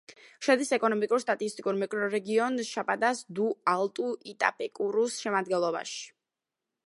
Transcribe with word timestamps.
შედის 0.45 0.69
ეკონომიკურ-სტატისტიკურ 0.77 1.75
მიკრორეგიონ 1.81 2.57
შაპადას-დუ-ალტუ-იტაპეკურუს 2.69 5.19
შემადგენლობაში. 5.27 6.01